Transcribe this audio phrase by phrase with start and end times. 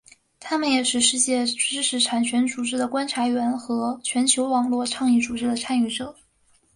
[0.39, 6.15] 他们也是世界知识产权组织的观察员和全球网络倡议组织的参与者。